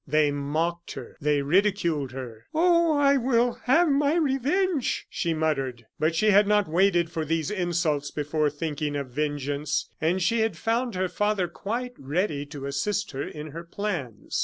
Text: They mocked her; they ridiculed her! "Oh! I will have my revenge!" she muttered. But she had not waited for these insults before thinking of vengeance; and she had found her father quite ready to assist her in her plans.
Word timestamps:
They 0.07 0.31
mocked 0.31 0.93
her; 0.93 1.15
they 1.21 1.43
ridiculed 1.43 2.11
her! 2.11 2.47
"Oh! 2.55 2.97
I 2.97 3.17
will 3.17 3.59
have 3.65 3.87
my 3.87 4.15
revenge!" 4.15 5.05
she 5.11 5.35
muttered. 5.35 5.85
But 5.99 6.15
she 6.15 6.31
had 6.31 6.47
not 6.47 6.67
waited 6.67 7.11
for 7.11 7.23
these 7.23 7.51
insults 7.51 8.09
before 8.09 8.49
thinking 8.49 8.95
of 8.95 9.11
vengeance; 9.11 9.91
and 10.01 10.19
she 10.19 10.39
had 10.39 10.57
found 10.57 10.95
her 10.95 11.07
father 11.07 11.47
quite 11.47 11.93
ready 11.99 12.47
to 12.47 12.65
assist 12.65 13.11
her 13.11 13.21
in 13.27 13.51
her 13.51 13.63
plans. 13.63 14.39